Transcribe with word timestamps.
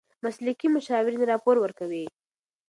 مسلکي 0.23 0.67
مشاورین 0.75 1.21
راپور 1.31 1.55
ورکوي. 1.61 2.05